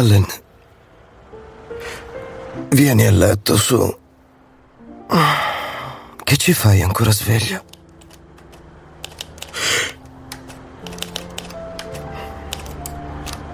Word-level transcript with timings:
Allen, 0.00 0.24
vieni 2.70 3.04
a 3.04 3.10
letto 3.10 3.58
su. 3.58 3.98
Che 6.24 6.36
ci 6.38 6.54
fai 6.54 6.80
ancora 6.80 7.10
sveglio? 7.10 7.62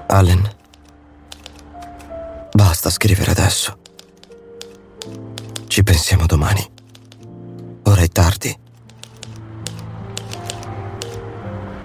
Allen, 0.06 0.48
basta 2.52 2.90
scrivere 2.90 3.32
adesso. 3.32 3.76
Ci 5.66 5.82
pensiamo 5.82 6.26
domani. 6.26 6.64
Ora 7.82 8.02
è 8.02 8.08
tardi. 8.08 8.56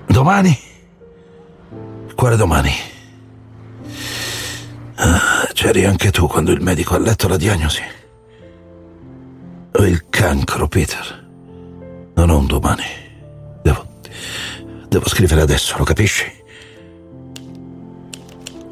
Domani? 0.05 0.55
Quale 2.13 2.35
domani? 2.35 2.90
Ah, 5.03 5.49
c'eri 5.53 5.83
anche 5.83 6.11
tu 6.11 6.27
quando 6.27 6.51
il 6.51 6.61
medico 6.61 6.93
ha 6.93 6.99
letto 6.99 7.27
la 7.27 7.35
diagnosi. 7.35 7.81
Ho 9.71 9.83
il 9.83 10.05
cancro, 10.09 10.67
Peter. 10.67 11.27
Non 12.13 12.29
ho 12.29 12.37
un 12.37 12.45
domani. 12.45 12.83
Devo. 13.63 13.99
Devo 14.87 15.09
scrivere 15.09 15.41
adesso, 15.41 15.75
lo 15.79 15.85
capisci? 15.85 16.31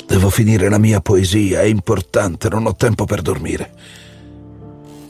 Devo 0.05 0.30
finire 0.30 0.69
la 0.69 0.77
mia 0.77 1.02
poesia, 1.02 1.61
è 1.61 1.66
importante, 1.66 2.47
non 2.47 2.67
ho 2.67 2.75
tempo 2.75 3.05
per 3.05 3.23
dormire. 3.23 3.73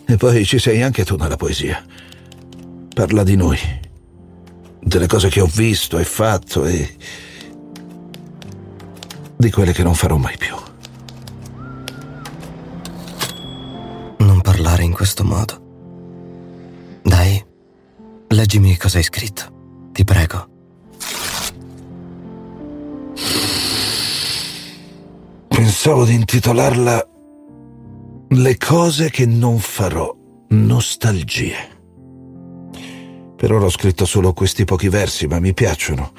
E 0.05 0.15
poi 0.15 0.45
ci 0.45 0.57
sei 0.57 0.81
anche 0.81 1.03
tu 1.03 1.17
nella 1.17 1.35
poesia. 1.35 1.83
Parla 2.93 3.23
di 3.23 3.35
noi, 3.35 3.59
delle 4.79 5.07
cose 5.07 5.27
che 5.27 5.41
ho 5.41 5.47
visto 5.47 5.97
e 5.97 6.05
fatto 6.05 6.63
e 6.63 6.95
di 9.35 9.51
quelle 9.51 9.73
che 9.73 9.83
non 9.83 9.95
farò 9.95 10.15
mai 10.15 10.37
più. 10.37 10.55
Parlare 14.59 14.83
in 14.83 14.91
questo 14.91 15.23
modo. 15.23 16.99
Dai, 17.01 17.41
leggimi 18.27 18.75
cosa 18.75 18.97
hai 18.97 19.03
scritto. 19.03 19.89
Ti 19.93 20.03
prego. 20.03 20.47
Pensavo 25.47 26.03
di 26.03 26.13
intitolarla 26.13 27.07
Le 28.31 28.57
cose 28.57 29.09
che 29.09 29.25
non 29.25 29.59
farò, 29.59 30.13
nostalgie. 30.49 31.55
Per 33.37 33.51
ora 33.53 33.63
ho 33.63 33.69
scritto 33.69 34.05
solo 34.05 34.33
questi 34.33 34.65
pochi 34.65 34.89
versi, 34.89 35.25
ma 35.25 35.39
mi 35.39 35.53
piacciono. 35.53 36.11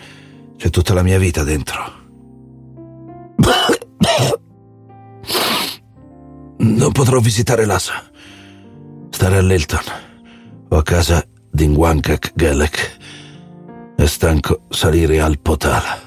C'è 0.57 0.71
tutta 0.71 0.95
la 0.95 1.03
mia 1.03 1.19
vita 1.19 1.45
dentro. 1.45 1.99
Non 6.63 6.93
potrò 6.93 7.21
visitare 7.21 7.65
l'Asa. 7.65 8.11
Stare 9.21 9.37
a 9.37 9.43
Lilton 9.43 9.85
o 10.71 10.77
a 10.79 10.83
casa 10.83 11.23
di 11.51 11.67
Ngwankak 11.67 12.33
Gelek. 12.35 12.97
È 13.95 14.07
stanco 14.07 14.63
salire 14.71 15.21
al 15.21 15.39
Potala. 15.39 16.01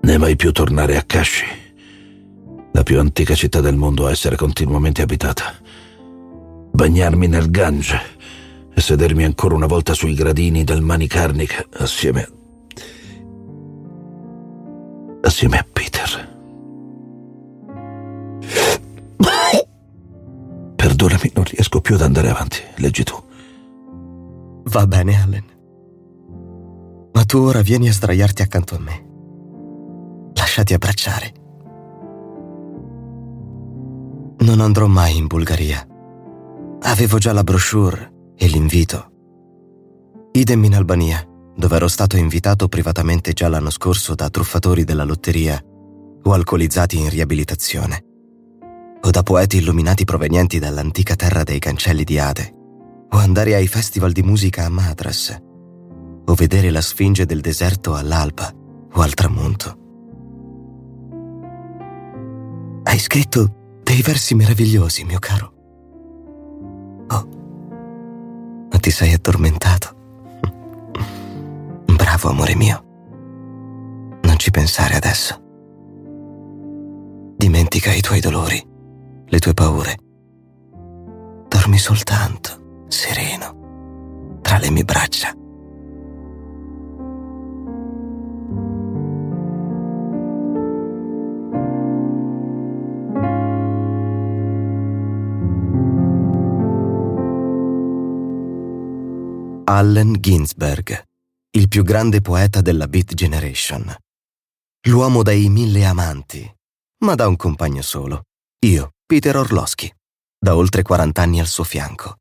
Né 0.00 0.16
mai 0.16 0.34
più 0.34 0.50
tornare 0.50 0.96
a 0.96 1.02
Kashi 1.02 1.44
la 2.72 2.82
più 2.82 2.98
antica 2.98 3.34
città 3.34 3.60
del 3.60 3.76
mondo 3.76 4.06
a 4.06 4.10
essere 4.10 4.36
continuamente 4.36 5.02
abitata. 5.02 5.54
Bagnarmi 6.72 7.26
nel 7.26 7.50
Gange 7.50 8.00
e 8.74 8.80
sedermi 8.80 9.24
ancora 9.24 9.54
una 9.54 9.66
volta 9.66 9.92
sui 9.92 10.14
gradini 10.14 10.64
del 10.64 10.80
Manikarnik 10.80 11.68
assieme. 11.74 12.26
assieme 15.20 15.58
a 15.58 15.66
riesco 21.50 21.80
più 21.80 21.94
ad 21.94 22.02
andare 22.02 22.30
avanti. 22.30 22.58
Leggi 22.76 23.02
tu. 23.02 23.14
Va 24.64 24.86
bene, 24.86 25.22
Allen. 25.22 25.44
Ma 27.12 27.24
tu 27.24 27.38
ora 27.38 27.62
vieni 27.62 27.88
a 27.88 27.92
sdraiarti 27.92 28.42
accanto 28.42 28.74
a 28.74 28.78
me. 28.78 29.06
Lasciati 30.34 30.74
abbracciare. 30.74 31.32
Non 34.38 34.60
andrò 34.60 34.86
mai 34.86 35.16
in 35.16 35.26
Bulgaria. 35.26 35.84
Avevo 36.82 37.18
già 37.18 37.32
la 37.32 37.42
brochure 37.42 38.12
e 38.36 38.46
l'invito. 38.46 39.10
Idem 40.32 40.64
in 40.64 40.76
Albania, 40.76 41.26
dove 41.56 41.74
ero 41.74 41.88
stato 41.88 42.16
invitato 42.16 42.68
privatamente 42.68 43.32
già 43.32 43.48
l'anno 43.48 43.70
scorso 43.70 44.14
da 44.14 44.30
truffatori 44.30 44.84
della 44.84 45.02
lotteria 45.02 45.60
o 46.22 46.32
alcolizzati 46.32 46.98
in 46.98 47.08
riabilitazione, 47.08 48.04
o 49.00 49.10
da 49.10 49.22
poeti 49.22 49.58
illuminati 49.58 50.04
provenienti 50.04 50.58
dall'antica 50.58 51.14
terra 51.16 51.42
dei 51.42 51.58
cancelli 51.58 52.04
di 52.04 52.18
Ade, 52.18 52.54
o 53.10 53.16
andare 53.16 53.54
ai 53.54 53.66
festival 53.66 54.12
di 54.12 54.22
musica 54.22 54.64
a 54.64 54.68
Madras, 54.68 55.36
o 56.24 56.34
vedere 56.34 56.70
la 56.70 56.80
sfinge 56.80 57.24
del 57.24 57.40
deserto 57.40 57.94
all'alba 57.94 58.52
o 58.92 59.00
al 59.00 59.14
tramonto. 59.14 59.76
Hai 62.82 62.98
scritto 62.98 63.80
dei 63.82 64.02
versi 64.02 64.34
meravigliosi, 64.34 65.04
mio 65.04 65.18
caro. 65.18 65.52
Oh, 67.08 67.28
ma 68.70 68.78
ti 68.78 68.90
sei 68.90 69.12
addormentato. 69.12 69.96
Bravo, 71.96 72.28
amore 72.28 72.54
mio. 72.54 72.82
Non 74.22 74.38
ci 74.38 74.50
pensare 74.50 74.94
adesso. 74.94 75.42
Dimentica 77.36 77.92
i 77.92 78.00
tuoi 78.00 78.20
dolori, 78.20 78.67
le 79.28 79.38
tue 79.38 79.54
paure. 79.54 79.98
Dormi 81.48 81.78
soltanto, 81.78 82.84
sereno, 82.88 84.38
tra 84.42 84.58
le 84.58 84.70
mie 84.70 84.84
braccia. 84.84 85.32
Allen 99.70 100.14
Ginsberg, 100.18 101.04
il 101.50 101.68
più 101.68 101.84
grande 101.84 102.20
poeta 102.20 102.60
della 102.60 102.88
Beat 102.88 103.14
Generation. 103.14 103.94
L'uomo 104.88 105.22
dai 105.22 105.48
mille 105.48 105.84
amanti, 105.84 106.50
ma 107.04 107.14
da 107.14 107.28
un 107.28 107.36
compagno 107.36 107.82
solo. 107.82 108.24
Io, 108.60 108.94
Peter 109.08 109.34
Orlowski, 109.38 109.90
da 110.38 110.54
oltre 110.54 110.82
40 110.82 111.22
anni 111.22 111.40
al 111.40 111.46
suo 111.46 111.64
fianco. 111.64 112.18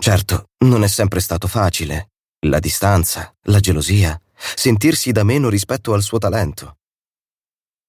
Certo, 0.00 0.50
non 0.58 0.84
è 0.84 0.86
sempre 0.86 1.18
stato 1.18 1.48
facile. 1.48 2.12
La 2.46 2.60
distanza, 2.60 3.34
la 3.46 3.58
gelosia, 3.58 4.16
sentirsi 4.54 5.10
da 5.10 5.24
meno 5.24 5.48
rispetto 5.48 5.92
al 5.92 6.02
suo 6.02 6.18
talento. 6.18 6.76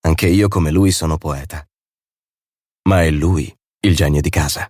Anche 0.07 0.27
io 0.27 0.47
come 0.47 0.71
lui 0.71 0.91
sono 0.91 1.19
poeta. 1.19 1.63
Ma 2.87 3.03
è 3.03 3.11
lui 3.11 3.55
il 3.81 3.95
genio 3.95 4.21
di 4.21 4.31
casa. 4.31 4.67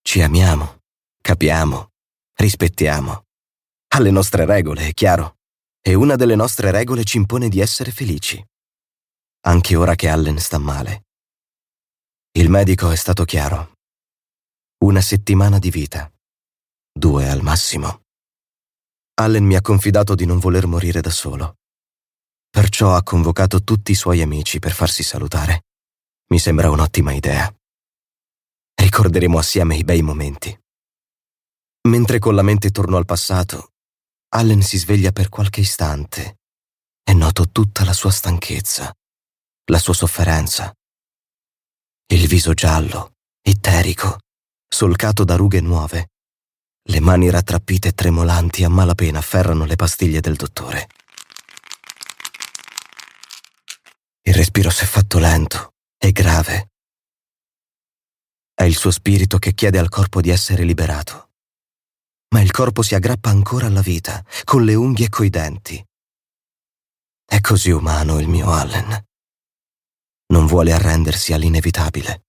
Ci 0.00 0.22
amiamo, 0.22 0.82
capiamo, 1.20 1.94
rispettiamo. 2.34 3.24
Alle 3.88 4.12
nostre 4.12 4.44
regole, 4.44 4.86
è 4.86 4.94
chiaro. 4.94 5.38
E 5.80 5.94
una 5.94 6.14
delle 6.14 6.36
nostre 6.36 6.70
regole 6.70 7.02
ci 7.02 7.16
impone 7.16 7.48
di 7.48 7.58
essere 7.58 7.90
felici. 7.90 8.40
Anche 9.46 9.74
ora 9.74 9.96
che 9.96 10.08
Allen 10.08 10.38
sta 10.38 10.58
male. 10.58 11.06
Il 12.36 12.50
medico 12.50 12.90
è 12.90 12.96
stato 12.96 13.24
chiaro. 13.24 13.74
Una 14.78 15.00
settimana 15.00 15.60
di 15.60 15.70
vita. 15.70 16.12
Due 16.92 17.28
al 17.28 17.42
massimo. 17.42 18.06
Allen 19.20 19.44
mi 19.44 19.54
ha 19.54 19.60
confidato 19.60 20.16
di 20.16 20.26
non 20.26 20.40
voler 20.40 20.66
morire 20.66 21.00
da 21.00 21.10
solo. 21.10 21.58
Perciò 22.50 22.96
ha 22.96 23.04
convocato 23.04 23.62
tutti 23.62 23.92
i 23.92 23.94
suoi 23.94 24.20
amici 24.20 24.58
per 24.58 24.72
farsi 24.72 25.04
salutare. 25.04 25.66
Mi 26.30 26.40
sembra 26.40 26.70
un'ottima 26.70 27.12
idea. 27.12 27.54
Ricorderemo 28.74 29.38
assieme 29.38 29.76
i 29.76 29.84
bei 29.84 30.02
momenti. 30.02 30.60
Mentre 31.82 32.18
con 32.18 32.34
la 32.34 32.42
mente 32.42 32.72
torno 32.72 32.96
al 32.96 33.04
passato, 33.04 33.74
Allen 34.30 34.62
si 34.62 34.76
sveglia 34.76 35.12
per 35.12 35.28
qualche 35.28 35.60
istante 35.60 36.40
e 37.04 37.14
noto 37.14 37.48
tutta 37.50 37.84
la 37.84 37.92
sua 37.92 38.10
stanchezza, 38.10 38.92
la 39.66 39.78
sua 39.78 39.94
sofferenza. 39.94 40.74
Il 42.06 42.26
viso 42.28 42.52
giallo, 42.52 43.14
itterico, 43.42 44.18
solcato 44.68 45.24
da 45.24 45.36
rughe 45.36 45.60
nuove. 45.60 46.10
Le 46.86 47.00
mani 47.00 47.30
rattrappite 47.30 47.88
e 47.88 47.92
tremolanti 47.92 48.62
a 48.62 48.68
malapena 48.68 49.18
afferrano 49.18 49.64
le 49.64 49.74
pastiglie 49.74 50.20
del 50.20 50.36
dottore. 50.36 50.88
Il 54.22 54.34
respiro 54.34 54.68
si 54.68 54.84
è 54.84 54.86
fatto 54.86 55.18
lento 55.18 55.72
e 55.96 56.12
grave. 56.12 56.72
È 58.52 58.64
il 58.64 58.76
suo 58.76 58.90
spirito 58.90 59.38
che 59.38 59.54
chiede 59.54 59.78
al 59.78 59.88
corpo 59.88 60.20
di 60.20 60.28
essere 60.28 60.64
liberato. 60.64 61.30
Ma 62.34 62.42
il 62.42 62.50
corpo 62.50 62.82
si 62.82 62.94
aggrappa 62.94 63.30
ancora 63.30 63.66
alla 63.66 63.80
vita, 63.80 64.22
con 64.44 64.64
le 64.64 64.74
unghie 64.74 65.06
e 65.06 65.08
coi 65.08 65.30
denti. 65.30 65.82
È 67.24 67.40
così 67.40 67.70
umano 67.70 68.18
il 68.18 68.28
mio 68.28 68.52
Allen. 68.52 69.04
Non 70.34 70.46
vuole 70.46 70.72
arrendersi 70.72 71.32
all'inevitabile. 71.32 72.22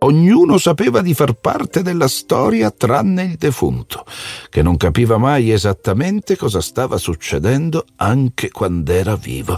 Ognuno 0.00 0.58
sapeva 0.58 1.02
di 1.02 1.14
far 1.14 1.34
parte 1.34 1.82
della 1.82 2.08
storia 2.08 2.72
tranne 2.72 3.22
il 3.22 3.36
defunto, 3.36 4.04
che 4.48 4.60
non 4.60 4.76
capiva 4.76 5.16
mai 5.16 5.52
esattamente 5.52 6.36
cosa 6.36 6.60
stava 6.60 6.96
succedendo 6.96 7.84
anche 7.94 8.50
quando 8.50 8.90
era 8.90 9.14
vivo. 9.14 9.56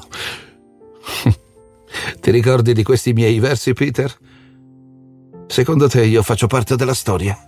Ti 2.20 2.31
ricordi 2.31 2.75
di 2.75 2.82
questi 2.82 3.14
miei 3.14 3.38
versi, 3.38 3.72
Peter? 3.72 4.14
Secondo 5.46 5.88
te 5.88 6.05
io 6.05 6.22
faccio 6.22 6.48
parte 6.48 6.76
della 6.76 6.93
storia? 6.93 7.46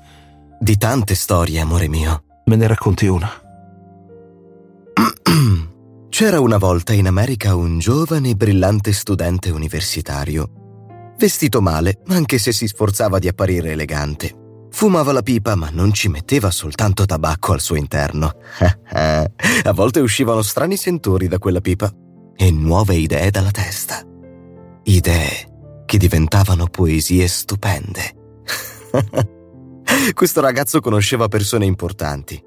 Di 0.65 0.79
tante 0.79 1.15
storie, 1.15 1.61
amore 1.61 1.89
mio. 1.89 2.25
Me 2.47 2.57
ne 2.57 2.67
racconti 2.67 3.07
una? 3.07 3.29
C'era 6.09 6.41
una 6.41 6.57
volta 6.57 6.95
in 6.95 7.07
America 7.07 7.55
un 7.55 7.79
giovane 7.79 8.31
e 8.31 8.35
brillante 8.35 8.95
studente 8.95 9.51
universitario 9.51 11.13
Vestito 11.19 11.61
male, 11.61 12.01
anche 12.07 12.39
se 12.39 12.53
si 12.53 12.67
sforzava 12.67 13.19
di 13.19 13.29
apparire 13.29 13.73
elegante. 13.73 14.35
Fumava 14.71 15.13
la 15.13 15.21
pipa, 15.21 15.55
ma 15.55 15.69
non 15.71 15.93
ci 15.93 16.09
metteva 16.09 16.51
soltanto 16.51 17.05
tabacco 17.05 17.53
al 17.53 17.61
suo 17.61 17.77
interno. 17.77 18.33
A 18.89 19.73
volte 19.75 20.01
uscivano 20.01 20.41
strani 20.41 20.79
sentori 20.79 21.29
da 21.29 21.39
quella 21.39 21.61
pipa 21.61 21.93
e 22.35 22.51
nuove 22.51 22.95
idee 22.95 23.31
dalla 23.31 23.51
testa. 23.51 24.01
Idee 24.85 25.83
che 25.85 25.99
diventavano 25.99 26.69
poesie 26.69 27.29
stupende. 27.29 28.15
Questo 30.13 30.41
ragazzo 30.41 30.81
conosceva 30.81 31.29
persone 31.29 31.65
importanti, 31.65 32.41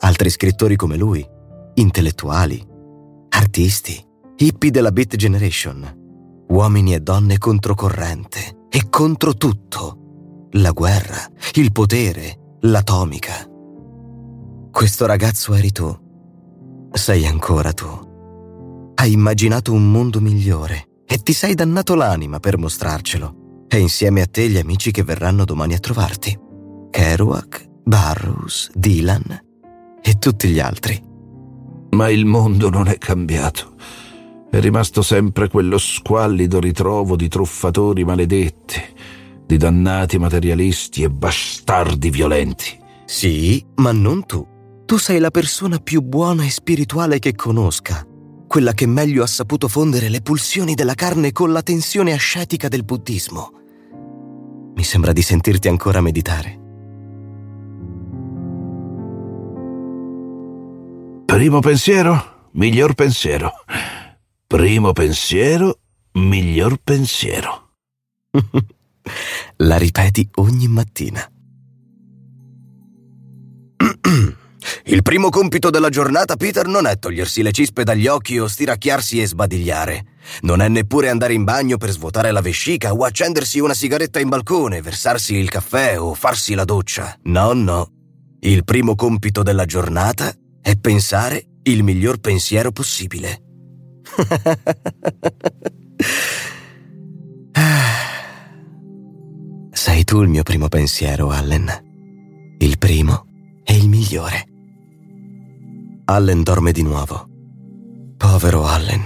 altri 0.00 0.30
scrittori 0.30 0.76
come 0.76 0.96
lui, 0.96 1.26
intellettuali, 1.74 2.62
artisti, 3.28 4.04
hippie 4.36 4.70
della 4.70 4.90
Beat 4.90 5.16
Generation, 5.16 6.44
uomini 6.48 6.94
e 6.94 7.00
donne 7.00 7.38
controcorrente 7.38 8.66
e 8.68 8.88
contro 8.90 9.34
tutto. 9.34 10.48
La 10.52 10.72
guerra, 10.72 11.18
il 11.54 11.72
potere, 11.72 12.56
l'atomica. 12.60 13.46
Questo 14.70 15.06
ragazzo 15.06 15.54
eri 15.54 15.70
tu. 15.70 15.94
Sei 16.90 17.26
ancora 17.26 17.72
tu. 17.72 18.06
Hai 18.94 19.12
immaginato 19.12 19.72
un 19.72 19.90
mondo 19.90 20.20
migliore 20.20 21.02
e 21.06 21.18
ti 21.18 21.32
sei 21.32 21.54
dannato 21.54 21.94
l'anima 21.94 22.40
per 22.40 22.58
mostrarcelo. 22.58 23.66
E 23.68 23.78
insieme 23.78 24.22
a 24.22 24.26
te 24.26 24.48
gli 24.48 24.56
amici 24.56 24.90
che 24.90 25.04
verranno 25.04 25.44
domani 25.44 25.74
a 25.74 25.78
trovarti. 25.78 26.46
Kerouac, 26.98 27.64
Barrows, 27.84 28.72
Dylan 28.74 29.40
e 30.02 30.18
tutti 30.18 30.48
gli 30.48 30.58
altri. 30.58 31.00
Ma 31.90 32.08
il 32.10 32.24
mondo 32.24 32.70
non 32.70 32.88
è 32.88 32.98
cambiato 32.98 33.76
è 34.50 34.58
rimasto 34.58 35.02
sempre 35.02 35.48
quello 35.48 35.78
squallido 35.78 36.58
ritrovo 36.58 37.14
di 37.14 37.28
truffatori 37.28 38.02
maledetti, 38.02 38.82
di 39.46 39.56
dannati 39.56 40.18
materialisti 40.18 41.04
e 41.04 41.08
bastardi 41.10 42.10
violenti. 42.10 42.76
Sì, 43.04 43.64
ma 43.76 43.92
non 43.92 44.26
tu. 44.26 44.44
Tu 44.84 44.96
sei 44.96 45.20
la 45.20 45.30
persona 45.30 45.78
più 45.78 46.00
buona 46.00 46.44
e 46.44 46.50
spirituale 46.50 47.20
che 47.20 47.36
conosca, 47.36 48.04
quella 48.48 48.72
che 48.72 48.86
meglio 48.86 49.22
ha 49.22 49.28
saputo 49.28 49.68
fondere 49.68 50.08
le 50.08 50.20
pulsioni 50.20 50.74
della 50.74 50.94
carne 50.94 51.30
con 51.30 51.52
la 51.52 51.62
tensione 51.62 52.12
ascetica 52.12 52.66
del 52.66 52.82
buddismo. 52.82 53.52
Mi 54.74 54.82
sembra 54.82 55.12
di 55.12 55.22
sentirti 55.22 55.68
ancora 55.68 56.00
meditare. 56.00 56.66
Primo 61.38 61.60
pensiero, 61.60 62.50
miglior 62.54 62.94
pensiero. 62.94 63.52
Primo 64.48 64.92
pensiero, 64.92 65.78
miglior 66.14 66.78
pensiero. 66.82 67.74
La 69.58 69.76
ripeti 69.76 70.28
ogni 70.34 70.66
mattina. 70.66 71.24
Il 74.86 75.02
primo 75.02 75.28
compito 75.28 75.70
della 75.70 75.90
giornata, 75.90 76.34
Peter, 76.34 76.66
non 76.66 76.86
è 76.86 76.98
togliersi 76.98 77.42
le 77.42 77.52
cispe 77.52 77.84
dagli 77.84 78.08
occhi 78.08 78.36
o 78.40 78.48
stiracchiarsi 78.48 79.22
e 79.22 79.28
sbadigliare. 79.28 80.06
Non 80.40 80.60
è 80.60 80.66
neppure 80.66 81.08
andare 81.08 81.34
in 81.34 81.44
bagno 81.44 81.76
per 81.76 81.90
svuotare 81.90 82.32
la 82.32 82.40
vescica 82.40 82.92
o 82.92 83.04
accendersi 83.04 83.60
una 83.60 83.74
sigaretta 83.74 84.18
in 84.18 84.28
balcone, 84.28 84.82
versarsi 84.82 85.36
il 85.36 85.48
caffè 85.48 86.00
o 86.00 86.14
farsi 86.14 86.54
la 86.54 86.64
doccia. 86.64 87.16
No, 87.22 87.52
no. 87.52 87.92
Il 88.40 88.64
primo 88.64 88.96
compito 88.96 89.44
della 89.44 89.66
giornata 89.66 90.34
è 90.60 90.76
pensare 90.76 91.46
il 91.62 91.82
miglior 91.82 92.18
pensiero 92.18 92.72
possibile. 92.72 93.42
Sei 99.72 100.04
tu 100.04 100.22
il 100.22 100.28
mio 100.28 100.42
primo 100.42 100.68
pensiero, 100.68 101.30
Allen. 101.30 102.56
Il 102.58 102.78
primo 102.78 103.26
e 103.64 103.76
il 103.76 103.88
migliore. 103.88 104.46
Allen 106.06 106.42
dorme 106.42 106.72
di 106.72 106.82
nuovo. 106.82 107.28
Povero 108.16 108.66
Allen. 108.66 109.04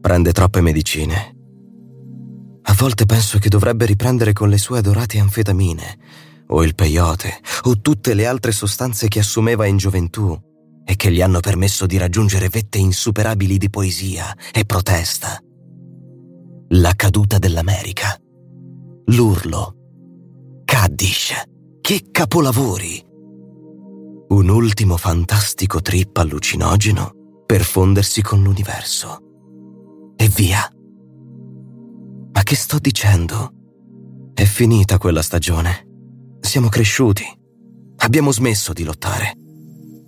Prende 0.00 0.32
troppe 0.32 0.60
medicine. 0.60 1.36
A 2.62 2.74
volte 2.74 3.06
penso 3.06 3.38
che 3.38 3.48
dovrebbe 3.48 3.86
riprendere 3.86 4.32
con 4.32 4.48
le 4.48 4.58
sue 4.58 4.78
adorate 4.78 5.18
anfetamine, 5.18 5.98
o 6.48 6.62
il 6.62 6.74
peyote, 6.74 7.40
o 7.62 7.80
tutte 7.80 8.14
le 8.14 8.26
altre 8.26 8.52
sostanze 8.52 9.08
che 9.08 9.18
assumeva 9.18 9.66
in 9.66 9.76
gioventù 9.76 10.38
e 10.90 10.96
che 10.96 11.12
gli 11.12 11.22
hanno 11.22 11.38
permesso 11.38 11.86
di 11.86 11.96
raggiungere 11.98 12.48
vette 12.48 12.78
insuperabili 12.78 13.58
di 13.58 13.70
poesia 13.70 14.36
e 14.52 14.64
protesta. 14.64 15.40
La 16.70 16.94
caduta 16.96 17.38
dell'America. 17.38 18.18
L'urlo. 19.04 19.76
Kaddish. 20.64 21.44
Che 21.80 22.06
capolavori! 22.10 23.00
Un 24.30 24.48
ultimo 24.48 24.96
fantastico 24.96 25.80
trip 25.80 26.16
allucinogeno 26.16 27.44
per 27.46 27.62
fondersi 27.62 28.20
con 28.20 28.42
l'universo. 28.42 29.20
E 30.16 30.28
via. 30.28 30.68
Ma 32.32 32.42
che 32.42 32.56
sto 32.56 32.80
dicendo? 32.80 33.52
È 34.34 34.42
finita 34.42 34.98
quella 34.98 35.22
stagione. 35.22 35.86
Siamo 36.40 36.68
cresciuti. 36.68 37.24
Abbiamo 37.98 38.32
smesso 38.32 38.72
di 38.72 38.82
lottare. 38.82 39.36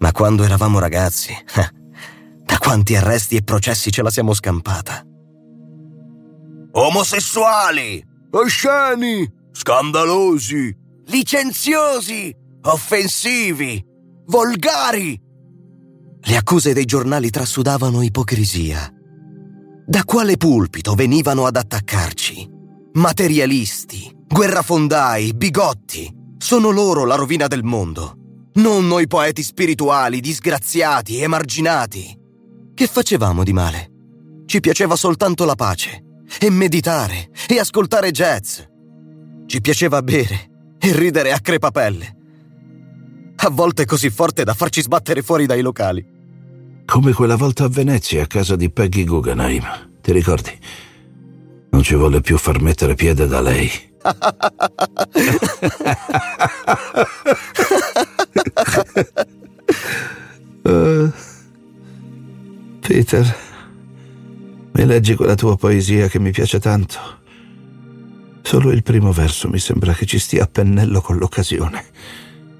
Ma 0.02 0.10
quando 0.10 0.42
eravamo 0.42 0.80
ragazzi, 0.80 1.30
eh, 1.30 1.70
da 2.42 2.58
quanti 2.58 2.96
arresti 2.96 3.36
e 3.36 3.42
processi 3.42 3.92
ce 3.92 4.02
la 4.02 4.10
siamo 4.10 4.34
scampata. 4.34 5.00
Omosessuali, 6.72 8.04
osceni, 8.32 9.32
scandalosi, 9.52 10.76
licenziosi, 11.06 12.34
offensivi, 12.62 13.80
volgari. 14.26 15.20
Le 16.24 16.36
accuse 16.36 16.72
dei 16.72 16.84
giornali 16.84 17.30
trasudavano 17.30 18.02
ipocrisia. 18.02 18.92
Da 19.86 20.02
quale 20.04 20.36
pulpito 20.36 20.94
venivano 20.94 21.46
ad 21.46 21.54
attaccarci? 21.54 22.50
Materialisti, 22.94 24.12
guerrafondai, 24.26 25.32
bigotti. 25.34 26.12
Sono 26.38 26.70
loro 26.70 27.04
la 27.04 27.14
rovina 27.14 27.46
del 27.46 27.62
mondo 27.62 28.16
non 28.54 28.86
noi 28.86 29.06
poeti 29.06 29.42
spirituali, 29.42 30.20
disgraziati, 30.20 31.20
emarginati. 31.20 32.18
Che 32.74 32.86
facevamo 32.86 33.42
di 33.42 33.52
male? 33.52 33.90
Ci 34.44 34.60
piaceva 34.60 34.96
soltanto 34.96 35.44
la 35.44 35.54
pace, 35.54 36.02
e 36.38 36.50
meditare, 36.50 37.30
e 37.48 37.58
ascoltare 37.58 38.10
jazz. 38.10 38.60
Ci 39.46 39.60
piaceva 39.60 40.02
bere 40.02 40.50
e 40.78 40.94
ridere 40.94 41.32
a 41.32 41.40
crepapelle. 41.40 42.16
A 43.36 43.50
volte 43.50 43.86
così 43.86 44.10
forte 44.10 44.44
da 44.44 44.54
farci 44.54 44.82
sbattere 44.82 45.22
fuori 45.22 45.46
dai 45.46 45.62
locali. 45.62 46.04
Come 46.84 47.12
quella 47.12 47.36
volta 47.36 47.64
a 47.64 47.68
Venezia, 47.68 48.22
a 48.22 48.26
casa 48.26 48.56
di 48.56 48.70
Peggy 48.70 49.04
Guggenheim. 49.04 49.64
Ti 50.02 50.12
ricordi? 50.12 50.50
Non 51.70 51.82
ci 51.82 51.94
volle 51.94 52.20
più 52.20 52.36
far 52.36 52.60
mettere 52.60 52.94
piede 52.94 53.26
da 53.26 53.40
lei. 53.40 53.70
uh, 60.62 61.12
Peter, 62.80 63.36
mi 64.72 64.84
leggi 64.84 65.14
quella 65.14 65.34
tua 65.34 65.56
poesia 65.56 66.08
che 66.08 66.18
mi 66.18 66.30
piace 66.30 66.58
tanto. 66.58 67.20
Solo 68.42 68.70
il 68.70 68.82
primo 68.82 69.12
verso 69.12 69.48
mi 69.48 69.58
sembra 69.58 69.92
che 69.94 70.04
ci 70.04 70.18
stia 70.18 70.44
a 70.44 70.48
pennello 70.50 71.00
con 71.00 71.16
l'occasione. 71.16 71.84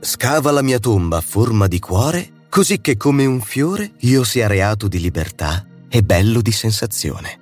Scava 0.00 0.50
la 0.50 0.62
mia 0.62 0.79
tomba 0.79 1.19
a 1.19 1.21
forma 1.21 1.67
di 1.67 1.79
cuore, 1.79 2.47
così 2.49 2.81
che 2.81 2.97
come 2.97 3.26
un 3.26 3.41
fiore 3.41 3.93
io 4.00 4.25
sia 4.25 4.47
reato 4.47 4.88
di 4.88 5.00
libertà 5.00 5.67
e 5.88 6.02
bello 6.02 6.41
di 6.41 6.52
sensazione. 6.52 7.41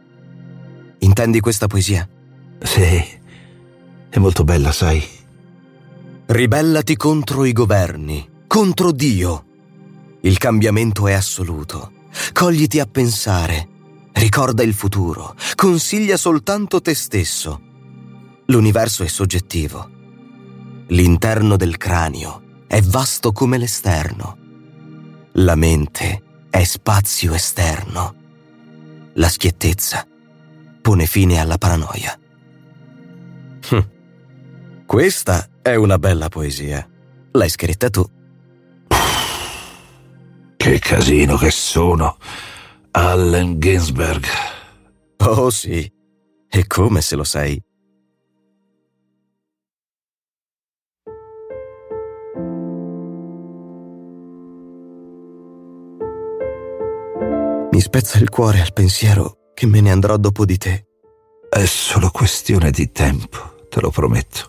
Intendi 0.98 1.40
questa 1.40 1.66
poesia? 1.66 2.08
Sì, 2.62 3.18
è 4.10 4.18
molto 4.18 4.44
bella, 4.44 4.72
sai. 4.72 5.19
Ribellati 6.32 6.94
contro 6.94 7.44
i 7.44 7.52
governi, 7.52 8.44
contro 8.46 8.92
Dio. 8.92 9.46
Il 10.20 10.38
cambiamento 10.38 11.08
è 11.08 11.12
assoluto. 11.12 11.90
Cogliti 12.32 12.78
a 12.78 12.86
pensare. 12.86 13.68
Ricorda 14.12 14.62
il 14.62 14.72
futuro. 14.72 15.34
Consiglia 15.56 16.16
soltanto 16.16 16.80
te 16.80 16.94
stesso. 16.94 17.60
L'universo 18.46 19.02
è 19.02 19.08
soggettivo. 19.08 19.90
L'interno 20.86 21.56
del 21.56 21.76
cranio 21.76 22.62
è 22.68 22.80
vasto 22.80 23.32
come 23.32 23.58
l'esterno. 23.58 24.38
La 25.32 25.56
mente 25.56 26.22
è 26.48 26.62
spazio 26.62 27.34
esterno. 27.34 28.14
La 29.14 29.28
schiettezza 29.28 30.06
pone 30.80 31.06
fine 31.06 31.40
alla 31.40 31.58
paranoia. 31.58 32.16
Hm. 33.68 33.88
Questa 34.86 35.49
è 35.62 35.74
una 35.74 35.98
bella 35.98 36.28
poesia. 36.28 36.86
L'hai 37.32 37.48
scritta 37.48 37.90
tu. 37.90 38.04
Che 40.56 40.78
casino 40.78 41.36
che 41.36 41.50
sono. 41.50 42.16
Allen 42.92 43.58
Ginsberg. 43.58 44.26
Oh 45.18 45.50
sì. 45.50 45.90
E 46.48 46.66
come 46.66 47.00
se 47.00 47.16
lo 47.16 47.24
sei? 47.24 47.62
Mi 57.70 57.80
spezza 57.80 58.18
il 58.18 58.28
cuore 58.28 58.60
al 58.60 58.72
pensiero 58.72 59.52
che 59.54 59.66
me 59.66 59.80
ne 59.80 59.90
andrò 59.90 60.16
dopo 60.16 60.44
di 60.44 60.58
te. 60.58 60.86
È 61.48 61.64
solo 61.64 62.10
questione 62.10 62.70
di 62.70 62.90
tempo, 62.92 63.66
te 63.68 63.80
lo 63.80 63.90
prometto. 63.90 64.48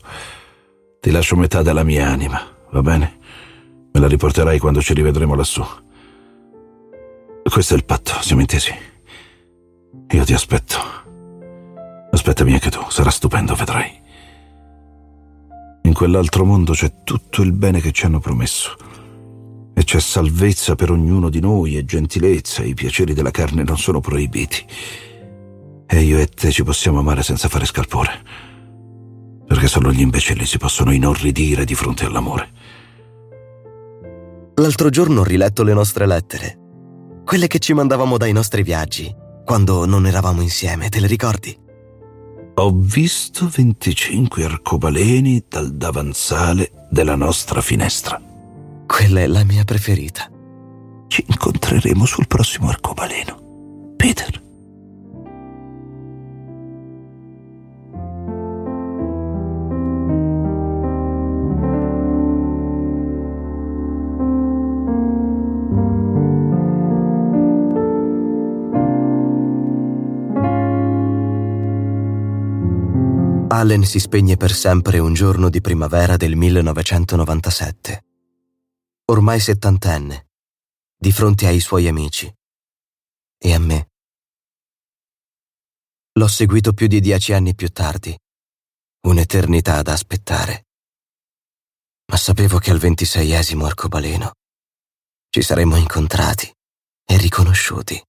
Ti 1.01 1.09
lascio 1.09 1.35
metà 1.35 1.63
della 1.63 1.83
mia 1.83 2.07
anima, 2.09 2.39
va 2.69 2.81
bene? 2.83 3.17
Me 3.91 3.99
la 3.99 4.07
riporterai 4.07 4.59
quando 4.59 4.83
ci 4.83 4.93
rivedremo 4.93 5.33
lassù. 5.33 5.63
Questo 7.41 7.73
è 7.73 7.77
il 7.77 7.85
patto, 7.85 8.21
siamo 8.21 8.41
intesi. 8.41 8.71
Io 10.11 10.23
ti 10.23 10.33
aspetto. 10.33 10.77
Aspettami 12.11 12.53
anche 12.53 12.69
tu, 12.69 12.85
sarà 12.89 13.09
stupendo, 13.09 13.55
vedrai. 13.55 13.99
In 15.81 15.93
quell'altro 15.93 16.45
mondo 16.45 16.73
c'è 16.73 17.01
tutto 17.03 17.41
il 17.41 17.51
bene 17.51 17.81
che 17.81 17.91
ci 17.91 18.05
hanno 18.05 18.19
promesso 18.19 18.75
e 19.73 19.83
c'è 19.83 19.99
salvezza 19.99 20.75
per 20.75 20.91
ognuno 20.91 21.29
di 21.29 21.39
noi 21.39 21.77
e 21.77 21.83
gentilezza, 21.83 22.61
i 22.61 22.75
piaceri 22.75 23.15
della 23.15 23.31
carne 23.31 23.63
non 23.63 23.79
sono 23.79 24.01
proibiti. 24.01 24.63
E 25.87 25.99
io 25.99 26.19
e 26.19 26.27
te 26.27 26.51
ci 26.51 26.63
possiamo 26.63 26.99
amare 26.99 27.23
senza 27.23 27.49
fare 27.49 27.65
scalpore, 27.65 28.50
perché 29.51 29.67
solo 29.67 29.91
gli 29.91 29.99
imbecilli 29.99 30.45
si 30.45 30.57
possono 30.57 30.93
inorridire 30.93 31.65
di 31.65 31.75
fronte 31.75 32.05
all'amore. 32.05 32.51
L'altro 34.55 34.89
giorno 34.89 35.19
ho 35.19 35.23
riletto 35.25 35.63
le 35.63 35.73
nostre 35.73 36.07
lettere, 36.07 36.57
quelle 37.25 37.47
che 37.47 37.59
ci 37.59 37.73
mandavamo 37.73 38.17
dai 38.17 38.31
nostri 38.31 38.63
viaggi, 38.63 39.13
quando 39.43 39.85
non 39.85 40.07
eravamo 40.07 40.39
insieme, 40.39 40.87
te 40.87 41.01
le 41.01 41.07
ricordi? 41.07 41.53
Ho 42.55 42.71
visto 42.73 43.51
25 43.53 44.45
arcobaleni 44.45 45.43
dal 45.49 45.75
davanzale 45.75 46.87
della 46.89 47.15
nostra 47.15 47.59
finestra. 47.59 48.21
Quella 48.87 49.19
è 49.19 49.27
la 49.27 49.43
mia 49.43 49.65
preferita. 49.65 50.29
Ci 51.09 51.25
incontreremo 51.27 52.05
sul 52.05 52.27
prossimo 52.27 52.69
arcobaleno. 52.69 53.95
Peter. 53.97 54.40
Allen 73.61 73.85
si 73.85 73.99
spegne 73.99 74.37
per 74.37 74.51
sempre 74.53 74.99
un 74.99 75.13
giorno 75.13 75.49
di 75.49 75.61
primavera 75.61 76.17
del 76.17 76.35
1997 76.35 78.05
ormai 79.11 79.39
settantenne, 79.41 80.29
di 80.97 81.11
fronte 81.11 81.45
ai 81.45 81.59
suoi 81.59 81.87
amici 81.87 82.33
e 83.37 83.53
a 83.53 83.59
me. 83.59 83.89
L'ho 86.13 86.27
seguito 86.27 86.73
più 86.73 86.87
di 86.87 87.01
dieci 87.01 87.33
anni 87.33 87.53
più 87.53 87.69
tardi, 87.69 88.17
un'eternità 89.07 89.81
da 89.81 89.93
aspettare. 89.93 90.67
Ma 92.09 92.17
sapevo 92.17 92.57
che 92.57 92.71
al 92.71 92.79
ventiseiesimo 92.79 93.65
arcobaleno 93.65 94.31
ci 95.29 95.41
saremmo 95.41 95.75
incontrati 95.75 96.51
e 97.05 97.17
riconosciuti. 97.17 98.01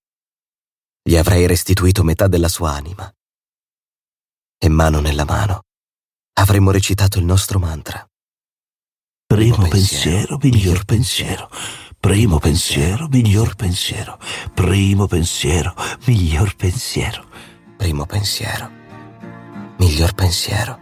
Gli 1.02 1.16
avrei 1.16 1.46
restituito 1.46 2.04
metà 2.04 2.28
della 2.28 2.48
sua 2.48 2.72
anima. 2.72 3.12
E 4.64 4.68
mano 4.68 5.00
nella 5.00 5.24
mano 5.24 5.62
avremmo 6.34 6.70
recitato 6.70 7.18
il 7.18 7.24
nostro 7.24 7.58
mantra. 7.58 8.06
Primo 9.26 9.66
pensiero, 9.66 10.38
miglior 10.40 10.84
pensiero. 10.84 11.50
Primo 11.98 12.38
pensiero, 12.38 13.08
miglior 13.08 13.56
pensiero. 13.56 14.20
Primo 14.54 15.08
pensiero, 15.08 15.74
miglior 16.04 16.54
pensiero. 16.54 17.24
Primo 17.76 18.06
pensiero, 18.06 18.70
miglior 19.78 20.14
pensiero. 20.14 20.78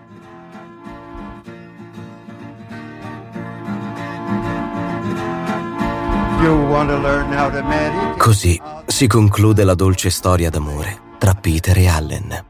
Così 8.19 8.61
si 8.85 9.07
conclude 9.07 9.65
la 9.65 9.75
dolce 9.75 10.11
storia 10.11 10.51
d'amore 10.51 11.17
tra 11.17 11.33
Peter 11.33 11.79
e 11.79 11.89
Allen. 11.89 12.50